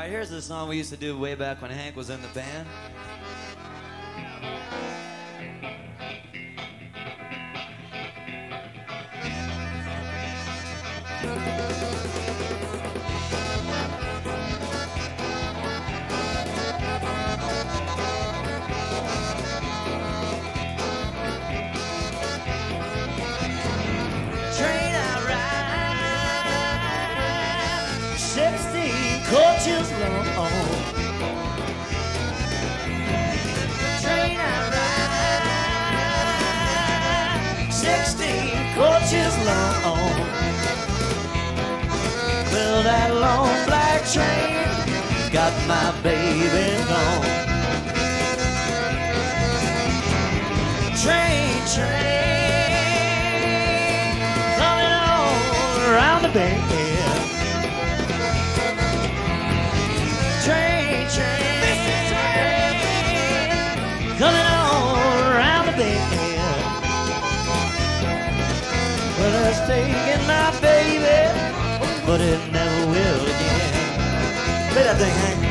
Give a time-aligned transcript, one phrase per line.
[0.00, 2.28] Right, here's a song we used to do way back when Hank was in the
[2.28, 2.66] band.
[11.20, 12.09] Train
[29.60, 30.48] 16 coaches long.
[34.00, 34.42] Train I
[37.52, 40.16] ride, 16 coaches long.
[42.50, 44.64] Well, that long black train
[45.30, 47.24] got my baby gone.
[50.96, 52.80] Train, train,
[54.56, 55.36] coming on
[55.92, 56.79] around the bend.
[69.70, 71.30] Taking my baby,
[72.04, 74.72] but it never will again.
[74.72, 75.49] Play that thing, Hank.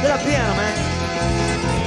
[0.00, 0.64] Della piena, man.
[0.64, 1.79] Eh.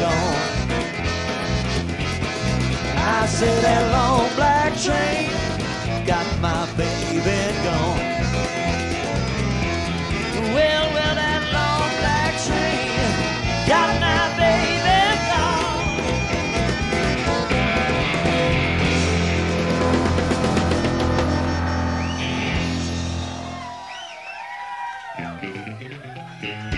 [0.00, 0.36] Gone.
[2.96, 5.28] I said that long black train
[6.06, 7.20] got my baby
[7.64, 8.00] gone.
[10.54, 13.10] Well, well, that long black train
[13.68, 14.80] got my baby
[26.50, 26.69] gone.